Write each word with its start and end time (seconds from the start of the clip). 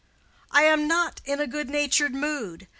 "I 0.49 0.63
am 0.63 0.87
not 0.87 1.21
in 1.25 1.39
a 1.39 1.45
good 1.45 1.69
natured 1.69 2.15
mood. 2.15 2.67